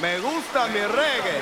[0.00, 1.40] Me gusta mi reggae.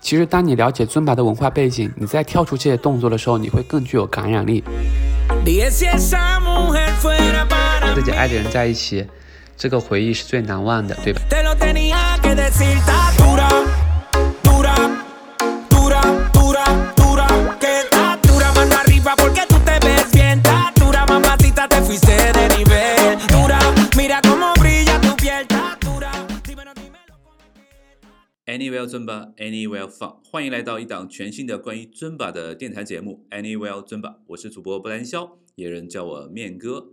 [0.00, 4.62] 其实，当你了解尊巴的文化背景，你在跳出这些动作的时候，你会更具有感染力。
[7.94, 9.06] 自己爱的人在一起，
[9.56, 11.20] 这个回忆是最难忘的，对吧？
[28.54, 36.92] Anywhere 尊巴，Anywhere 放，欢迎来到一档全新的关于尊巴的电台节目 Anywhere 尊巴，我是主播布兰肖，也有人叫我面哥。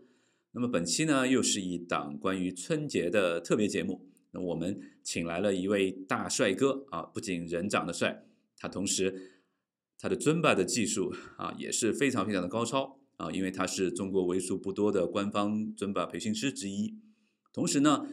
[0.53, 4.09] 那么本期呢，又是一档关于春节的特别节目。
[4.31, 8.25] 那我们请来了一位大帅哥啊，不仅人长得帅，
[8.57, 9.43] 他同时
[9.99, 16.97] 他的尊巴的技术啊也是非常非常的高超啊，因为他是中国为数不多的官方尊巴培训师之一。
[17.53, 18.07] 同时呢，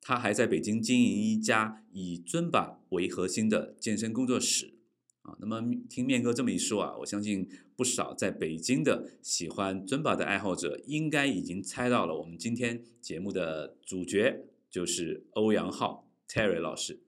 [0.00, 4.74] 他还在北京经营一家以尊巴为核心的健身工作室
[5.22, 5.36] 啊。
[5.40, 17.00] 那么听面哥这么一说啊，我相信不少在北京的喜欢尊巴的爱好者，应该已经猜到了我们今天节目的主角就是欧阳浩 Terry 老师。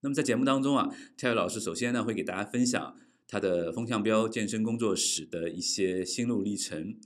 [0.00, 6.98] 那么在节目当中啊，Terry 老师首先呢会给大家分享他的风向标健身工作室的一些心路历程。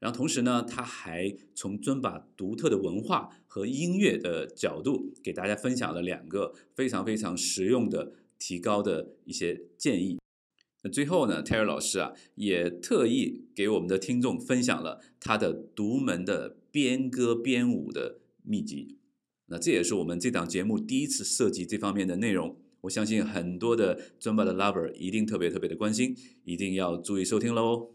[0.00, 10.20] 然后同时呢，他还从尊巴独特的文化和音乐的角度，给大家分享了两个非常非常实用的提高的一些建议。
[10.84, 18.98] 那最后呢，Terry 老师啊，也特意给我们的听众分享了他的独门的编歌编舞的秘籍。
[19.46, 22.56] 那这也是我们这档节目第一次涉及这方面的内容。
[22.82, 27.90] 我相信很多的尊巴的 lover 一定特别特别的关心，一定要注意收听喽。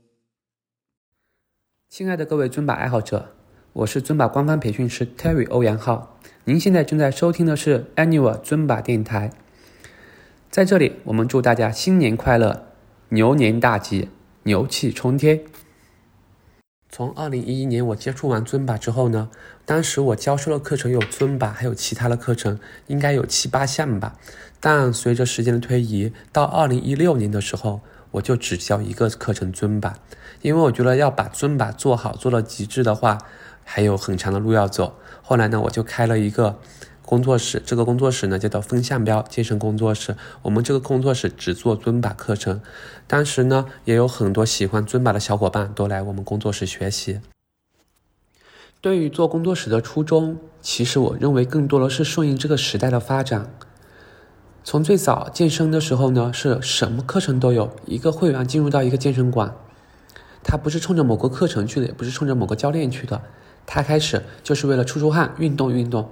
[1.87, 3.34] 亲爱的各位尊巴爱好者，
[3.75, 6.17] 我是尊巴官方培训师 Terry 欧阳浩。
[6.45, 9.31] 您现在正在收听的是 Annual 尊巴电台。
[10.49, 12.67] 在这里，我们祝大家新年快乐，
[13.09, 14.07] 牛年大吉，
[14.43, 15.41] 牛气冲天。
[16.89, 19.29] 从二零一一年我接触完尊巴之后呢，
[19.65, 24.17] 当时我教授的课程有尊巴，还有其他的课程，应该有七八项吧。
[24.61, 27.81] 但随着时间的推移，到二零一六年的时候，
[28.11, 29.97] 我就只教一个课程尊巴，
[30.41, 33.17] 因为我觉得要把尊巴做好做到极致的话，
[33.65, 34.95] 还有很长的路要走。
[35.21, 36.57] 后来呢，我就开了一个
[37.01, 40.15] 工作室，这个工作室呢叫做风向标健身工作室。
[40.43, 42.61] 我们这个工作室只做尊巴课程，
[43.07, 47.19] 当时呢也有很多喜欢尊巴的小伙伴都来我们工作室学习。
[48.81, 53.51] 对于做工作室的初衷，其实我认为更多的是顺应这个时代的发展。
[54.63, 59.55] 从最早健身的时候呢，是什么课程都有，一个会员进入到一个健身馆，
[60.43, 63.21] 他不是冲着某个课程去的，也不是冲着某个教练去的，
[63.65, 66.09] 他开始就是为了出出汗、运动运动。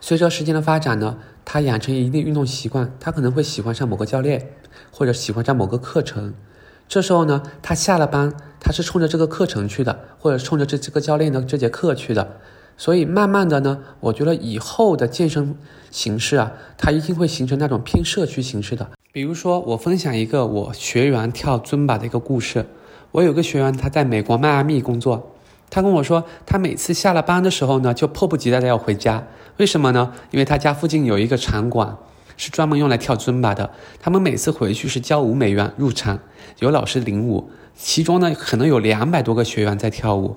[0.00, 4.50] 随着时间的发展呢，他养成一定运动习惯，他可能会喜欢上某个教练，
[4.90, 6.34] 或者喜欢上某个课程。
[6.88, 12.40] 这时候呢，他下了班，他是冲着这个课程去的，或者冲着这这个教练的这节课去的。
[12.76, 15.56] 所以慢慢的呢，我觉得以后的健身
[15.90, 18.90] 形式啊，它一定会形成那种偏社区形式的。
[19.12, 22.66] 比如说，我分享一个我学员跳尊巴的一个故事。
[23.12, 25.33] 我有个学员，他在美国迈阿密工作，
[25.74, 29.26] 他跟我说，他每次下了班的时候呢，就迫不及待的要回家。
[29.56, 30.12] 为什么呢？
[30.30, 31.96] 因为他家附近有一个场馆，
[32.36, 33.68] 是专门用来跳尊巴的。
[33.98, 36.20] 他们每次回去是交五美元入场，
[36.60, 40.36] 有老师领舞，其中呢可能有两百多个学员在跳舞。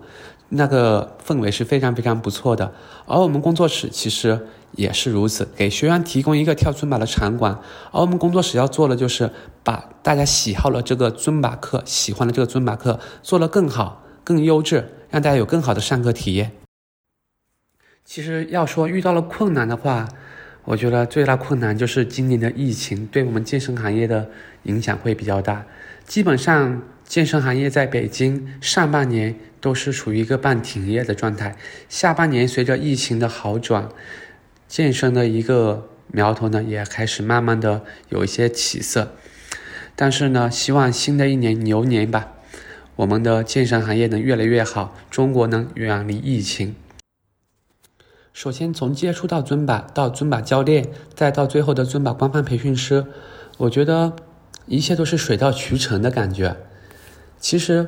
[0.49, 2.73] 那个氛围是非常非常不错的，
[3.05, 7.59] 而我们工作室其实也是如此，给学员提供一个跳尊巴的场馆。
[7.91, 9.29] 而我们工作室要做的就是
[9.63, 16.51] 把大家喜好的这个尊巴课、喜欢的这个尊巴课做得更好、更优质，让大家有更好的上课体验。
[18.03, 20.07] 其实要说遇到了困难的话，
[20.63, 24.29] 我觉得最大困难就是今年的疫情对我们健身行业的
[24.63, 25.65] 影响会比较大。
[26.05, 31.57] 基本上，健身行业在北京上半年都是处于一个半停业的状态，
[31.89, 33.89] 下半年随着疫情的好转，
[34.69, 39.15] 健身的一个苗头呢也开始慢慢的有一些起色。
[39.97, 42.33] 但是呢，希望新的一年牛年吧，
[42.97, 46.75] 我们的健身行业能越来越好，中国能远离疫情。
[48.33, 53.05] 首先，从接触到尊巴到尊巴教练，再到最后的尊巴官方培训师，
[53.57, 54.13] 我觉得
[54.65, 56.57] 一切都是水到渠成的感觉。
[57.39, 57.87] 其实，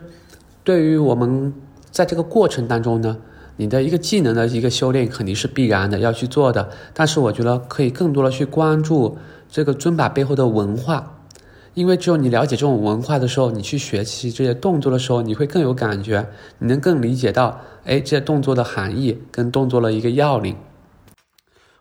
[0.64, 1.56] 对于我们
[1.90, 3.18] 在这个过程当中呢，
[3.58, 6.70] 你的一个技能的一个修炼肯定是必然的要去做的。
[6.94, 9.18] 但是，我觉得可以更多的去关注
[9.50, 11.19] 这个尊巴背后的文化，
[11.80, 20.58] 因为只有你了解这种文化的时候，你去学习这些动作的时候，你会更有感觉，你能更理解到，哎，这些动作的含义跟动作的一个要领。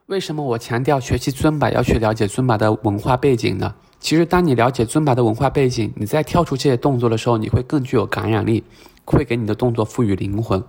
[0.07, 3.75] 为什么我强调学习尊巴要去了解尊巴的文化背景呢？
[3.99, 8.63] 其实，当你了解尊巴的文化背景，你在跳出这些动作的时候，你会更具有感染力，
[9.05, 10.63] 会给你的动作赋予灵魂。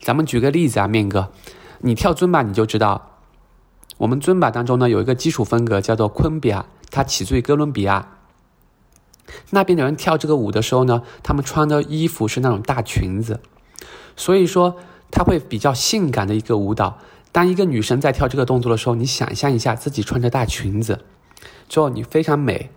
[0.00, 1.28] 咱们举个例子啊，面哥，
[1.78, 3.20] 你跳尊巴你就知道，
[3.98, 8.08] 我们尊巴当中呢有一个基础风格叫做昆比亚，它起自于哥伦比亚。
[9.50, 13.40] 那边的人跳这个舞的时候呢，他们穿的衣服是那种大裙子，
[14.16, 14.76] 所以说
[15.10, 16.98] 它会比较性感的一个舞蹈。
[17.32, 21.00] 当一个女生在跳这个动作的时候，你想象一下自己穿着大裙子，
[21.68, 22.70] 之后你非常美，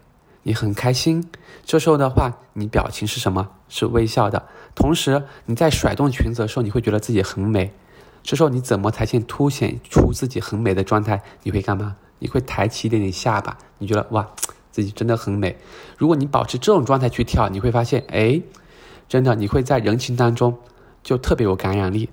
[0.44, 1.30] 你很开心。
[1.66, 3.50] 这时候的话，你表情是什么？
[3.68, 4.48] 是微笑的。
[4.74, 7.74] 同时你在甩动裙子的时候，你会觉得自己很美。
[8.24, 11.22] 这时候你怎么才先凸显出自己很美的状态？
[11.44, 11.98] 你会干嘛？
[12.20, 14.30] 你会抬起一点点下巴，你觉得哇，
[14.76, 15.56] 自己真的很美。
[15.98, 18.42] 如果你保持这种状态去跳，你会发现，哎，
[19.08, 20.60] 真的你会在人群当中
[21.02, 22.10] 就特别有感染力。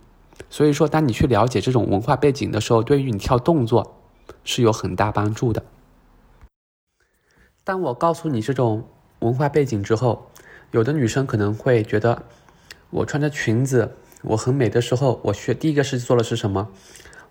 [0.49, 3.97] 所以说，当你去了解这种文化背景的时候，对于你跳动作
[4.44, 5.64] 是有很大帮助的。
[7.64, 8.85] 当我告诉你这种
[9.19, 10.31] 文化背景之后，
[10.70, 12.23] 有的女生可能会觉得，
[12.91, 16.69] 我穿着裙子，我很美的时候，我学第一个是做的是什么？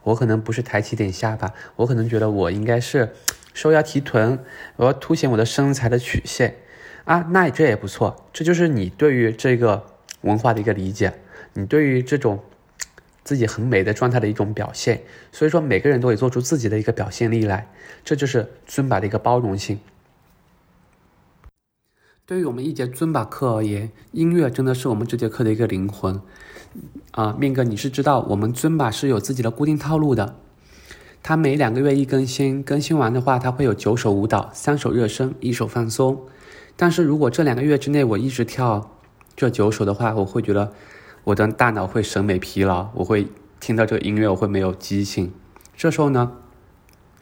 [0.03, 3.13] 我可能不是抬起点下巴，我可能觉得我应该是
[3.53, 4.39] 收腰提臀，
[4.77, 6.57] 我要凸显我的身材的曲线
[7.05, 7.27] 啊。
[7.31, 9.85] 那这也不错，这就是你对于这个
[10.21, 11.13] 文化的一个理解，
[11.53, 12.43] 你对于这种。
[13.23, 17.71] 自己很美的状态的一种表现，所以说每个人都会做出自己的一个表现力来，
[18.03, 19.79] 这就是尊巴的一个包容性。
[22.25, 26.19] 对于我们一节尊巴课而言，音乐真的是我们这节课的一个灵魂。
[27.11, 30.35] 啊，面哥，你是知道我们尊巴是有自己的固定套路的，
[31.23, 36.21] 它每两个月一更新，更新完的话，它会有九首舞蹈，三首热身，一首放松。
[36.75, 38.97] 但是如果这两个月之内我一直跳
[39.35, 40.71] 这九首的话，我会觉得。
[41.23, 43.27] 我的大脑会审美疲劳，我会
[43.59, 45.31] 听到这个音乐，我会没有激情。
[45.77, 46.31] 这时候呢，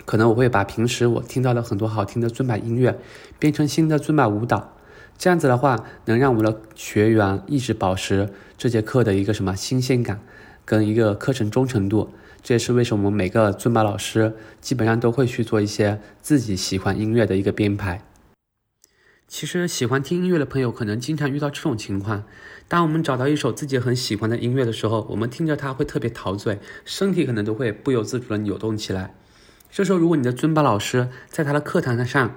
[0.06, 2.98] 可能我会把平时我听到的很多好听的尊巴音乐
[3.40, 4.72] 变成新的尊巴舞蹈。
[5.18, 10.22] 这样子的话，能让我们的学员一直保持这节课的一个什么新鲜感，
[10.70, 12.14] 跟一个课程忠诚度。
[12.44, 18.06] 这也是为什么我们每个尊巴老师基本上都会去做一些自己喜欢音乐的一个编排。
[19.28, 22.24] 其实喜欢听音乐的朋友可能经常遇到这种情况：
[22.68, 29.16] 当我们找到一首自己很喜欢的音乐的时候，我们听着它会特别陶醉，身体可能都会不由自主的扭动起来。
[29.72, 32.36] 这时候，如果你的尊巴老师在他的课堂上，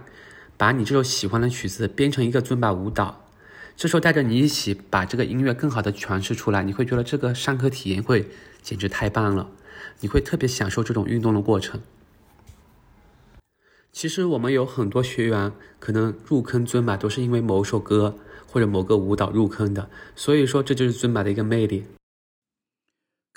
[0.56, 3.21] 把你这首喜欢的曲子编成一个尊巴舞蹈，
[3.76, 8.28] 这时候带着你一起把这个音乐更好的诠释出来，你会觉得这个上课体验会
[8.62, 9.50] 简直太棒了，
[10.00, 11.80] 你会特别享受这种运动的过程。
[13.90, 18.16] 其实我们有很多学员可能入坑尊巴都是因为某首歌
[18.46, 21.84] 或者某个舞蹈入坑的，所以说这就是尊巴的一个魅力。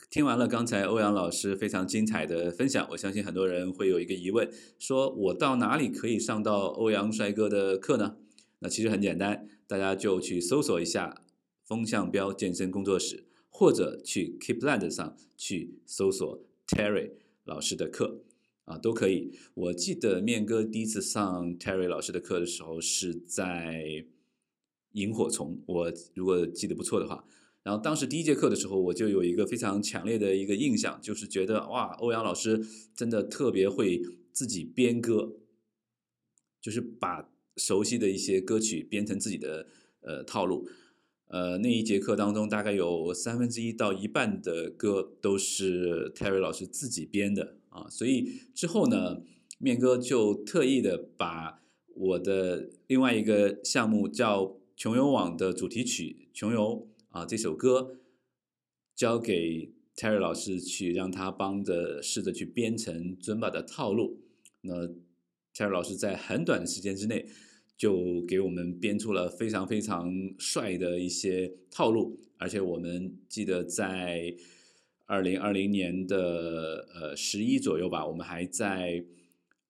[0.10, 4.50] 听完了刚才欧阳老师非常精彩的分享，我相信很多人会有一个疑问：
[4.80, 8.16] 说我到哪里可以上到欧阳帅哥的课呢？
[8.60, 11.24] 那其实很简单，大家就去搜索一下
[11.64, 17.12] 风向标健身工作室，或者去 Keepland 上去搜索 Terry
[17.44, 18.22] 老师的课。
[18.66, 19.32] 啊，都可以。
[19.54, 24.04] 我记得面哥第一次上 Terry 老师的课的时候是在
[24.94, 27.28] 萤火虫，我如果记得不错的话。
[27.62, 35.34] 然后当时第一节课的时候，我就有一个非常强烈的一个印象，就是觉得哇，欧阳老师真的特别会自己编歌，
[36.60, 39.68] 就是把熟悉的一些歌曲编成自己的
[40.02, 40.68] 呃套路。
[41.28, 47.58] 呃，那一节课当中，大概有三分之一到一半的歌都是 Terry 老师自己编的。
[47.70, 49.22] 啊，所以之后呢，
[49.58, 51.62] 面哥就特意的把
[51.94, 54.44] 我的另外一个项目叫
[54.78, 57.98] 《穷游网》的主题曲《穷游》啊这首歌
[58.96, 64.22] 交给 Terry 老师去，让他帮着试着去编成尊巴的套路。
[64.62, 64.88] 那
[65.56, 67.26] Terry 老师在很短的时间之内
[67.78, 74.36] 就给我们编出了非常非常帅的一些套路，而且我们记得在。
[75.08, 79.06] 二零二零年的呃十一左右吧，我们还在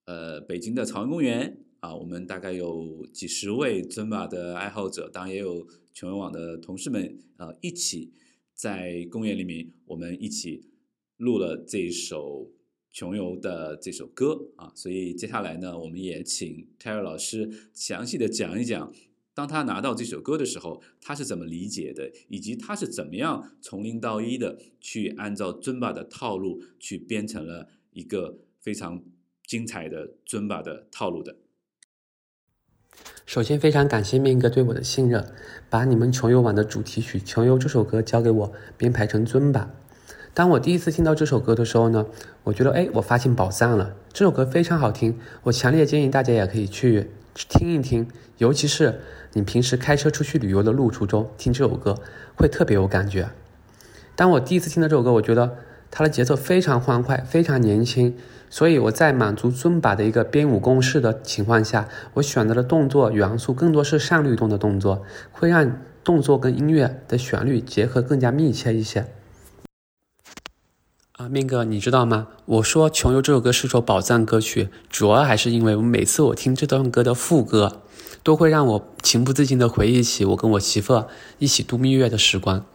[0.06, 8.14] 呃北京的朝阳公园啊，我们大概有几十位尊巴的爱好者，当然也有全网的同事们啊，一起
[8.54, 10.70] 在公园里面，我们一起
[11.18, 12.50] 录了这一首
[12.96, 18.90] 穷游的这首歌啊，所以接下来呢，我们也请 Terry 老师详细的讲一讲。
[19.34, 29.04] 当他拿到这首歌的时候，他是怎么理解的，以及他是怎么样从零到一的去按照尊巴的套路去编成了一个非常
[29.46, 31.36] 精彩的尊巴的套路的。
[33.26, 35.34] 首先，非常感谢面哥对我的信任，
[35.70, 39.70] 把你们穷游网的主题曲《穷游》这首歌交给我编排成尊吧。
[40.36, 42.06] 当我第一次听到这首歌的时候呢，
[42.44, 43.96] 我觉得哎，我发现宝藏了。
[44.12, 48.06] 这首歌非常好听，我强烈建议大家也可以去听一听，
[48.38, 49.00] 尤其是
[49.32, 51.96] 你平时开车出去旅游的路途中听这首歌，
[52.36, 53.30] 会特别有感觉。
[54.18, 55.56] 当我第一次听到这首歌，我觉得
[55.90, 58.14] 它的节奏非常欢快，非常年轻。
[58.50, 65.02] 所以我在满足尊巴的一个编舞公式的情况下，我选择的动作元素更多是上律动的动作，
[65.32, 69.06] 会让动作跟音乐的旋律结合更加密切一些。
[71.18, 72.28] 啊，面哥，你知道吗？
[72.44, 77.82] 我说《穷游》这首歌是首宝藏歌曲，主要还是因为我每次我听这段歌的副歌，
[78.22, 81.06] 都会让我情不自禁的回忆起我跟我媳妇
[81.40, 82.66] 一起度蜜月的时光。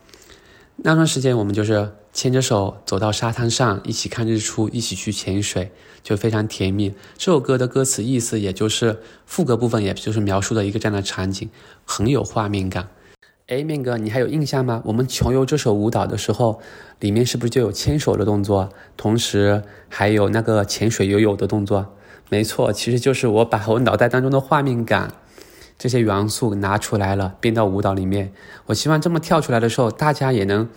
[0.77, 5.71] 那段时间，我们就是牵着手走到沙滩上，一起看日出，一起去潜水，
[6.03, 6.95] 就非常甜蜜。
[7.19, 11.51] 这首歌的歌词意思，也就是副歌部分，也就是描述了一个这样的场景，
[11.85, 12.89] 很有画面感。
[13.50, 14.80] 哎，面哥，你还有印象吗？
[14.85, 16.61] 我们穷游这首舞蹈的时候，
[17.00, 21.97] 里面是不是就有牵手的动作，同时还有那个潜水游泳的动作？
[22.28, 25.12] 没错，其实就是我把我脑袋当中的画面感。
[25.76, 28.33] 这些元素拿出来了，编到舞蹈里面。
[28.66, 30.69] 我希望这么跳出来的时候，大家也能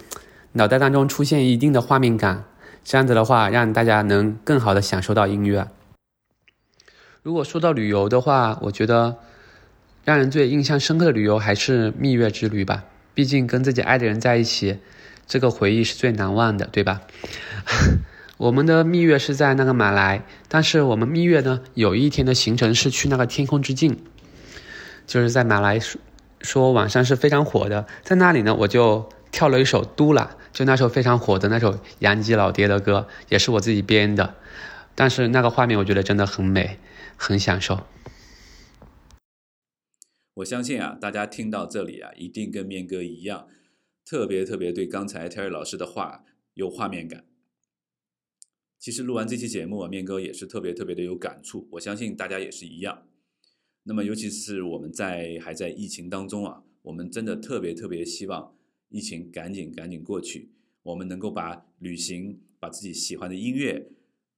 [0.54, 2.46] 脑袋当中出现一定的画面感。
[2.84, 5.68] 这样子的话，让大家能更好的享受到音乐。
[7.22, 9.18] 如果说到旅游的话，我觉得
[10.04, 12.84] 让人最印象深刻的旅游还是蜜月之旅吧。
[13.14, 14.80] 毕竟跟自己爱的人在一起，
[15.28, 17.02] 这个回忆是最难忘的，对吧？
[18.38, 23.98] 我们的蜜月是在那个马来，但是我们蜜月呢，有一天的行程是去那个天空之镜。
[25.06, 25.80] 就是在马来
[26.42, 34.34] 说网上是非常火的，在那里呢，我就跳了一首《嘟啦》，就那首非常火的那首杨吉老爹的歌，也是我自己编的。
[34.96, 36.80] 但是那个画面我觉得真的很美，
[37.16, 37.82] 很享受。
[40.36, 43.48] 我相信啊，大家听到这里啊，一定跟面哥一样，
[44.04, 46.26] 特别特别对刚才 Terry 老师的话
[46.56, 47.26] 有画面感。
[48.80, 53.08] 其实录完这期节目啊，面哥也是特别特别的有感触，我相信大家也是一样。
[53.84, 58.56] 那么，尤其是我们在还在疫情当中啊，我们真的特别特别希望
[58.90, 63.92] 疫情赶紧赶紧过去，我们能够把旅行、把自己喜欢的音乐、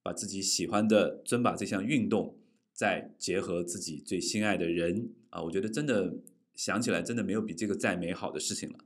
[0.04, 2.38] 把自己喜欢的尊把这项运动，
[2.76, 6.20] 再结合自己最心爱的人啊，我觉得真的
[6.54, 8.78] 想起来真的没有比这个再美好的事情了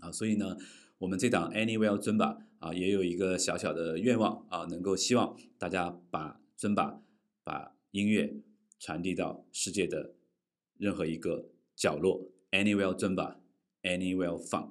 [0.00, 0.12] 啊！
[0.12, 0.58] 所以呢，
[0.98, 7.00] 我们这档 Anywhere 尊吧啊，也有一个小小的愿望啊，能够希望大家把尊吧
[7.42, 8.42] 把音乐。
[8.82, 10.14] 传递到世界的
[10.78, 13.38] 任何一个角落，Anywhere 尊吧
[13.82, 14.70] ，Anywhere fun。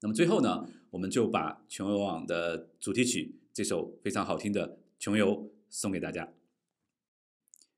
[0.00, 5.36] 那么最后呢，我们就把穷游网的主题曲这首非常好听的《穷游》
[5.68, 6.32] 送给大家。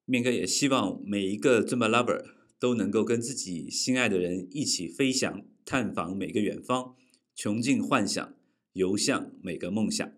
[0.04, 2.24] 面哥也希望每一个 Zumba lover
[2.58, 6.94] 都能够跟自己心爱的人一起飞翔，探访每个远方，
[7.34, 8.34] 穷尽幻想，
[8.72, 10.12] 游向每个梦想。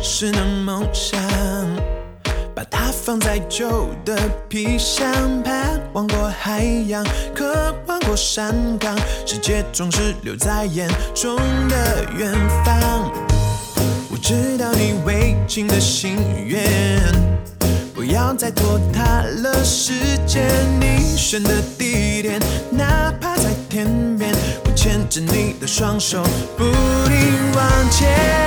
[0.00, 1.20] 是那梦想，
[2.54, 4.16] 把它放在旧的
[4.48, 5.06] 皮箱，
[5.42, 7.04] 盼望过海洋，
[7.34, 11.36] 渴望过山岗，世界总是留在眼中
[11.68, 12.32] 的远
[12.64, 13.12] 方。
[14.10, 16.16] 我知道你未尽的心
[16.46, 16.64] 愿，
[17.94, 19.92] 不要再拖沓了时
[20.26, 20.42] 间。
[20.80, 22.40] 你选的地点，
[22.70, 24.32] 哪怕在天边，
[24.64, 26.22] 我牵着你的双手，
[26.56, 28.45] 不停往前。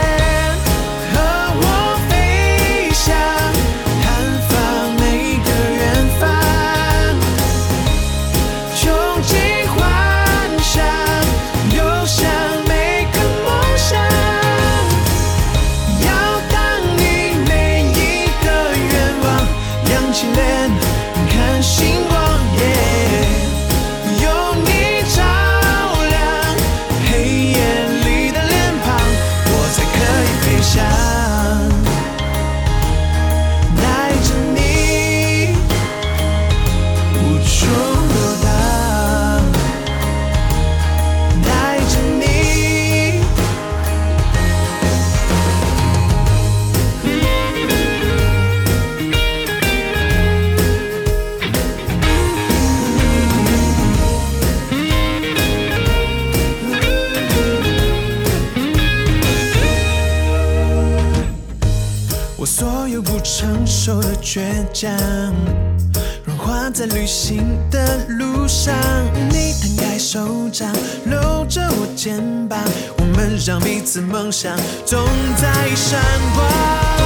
[71.06, 72.60] 搂着我肩膀，
[72.98, 75.06] 我们让彼此梦想总
[75.38, 76.02] 在闪
[76.36, 76.99] 光。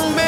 [0.00, 0.27] long